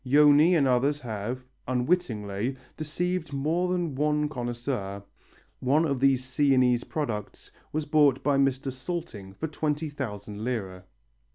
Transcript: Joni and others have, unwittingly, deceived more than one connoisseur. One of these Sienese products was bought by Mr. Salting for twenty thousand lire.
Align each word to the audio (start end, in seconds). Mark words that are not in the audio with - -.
Joni 0.03 0.55
and 0.57 0.67
others 0.67 1.01
have, 1.01 1.43
unwittingly, 1.67 2.57
deceived 2.75 3.31
more 3.33 3.71
than 3.71 3.93
one 3.93 4.29
connoisseur. 4.29 5.03
One 5.59 5.85
of 5.85 5.99
these 5.99 6.25
Sienese 6.25 6.83
products 6.85 7.51
was 7.71 7.85
bought 7.85 8.23
by 8.23 8.37
Mr. 8.39 8.71
Salting 8.73 9.31
for 9.35 9.45
twenty 9.45 9.89
thousand 9.91 10.43
lire. 10.43 10.85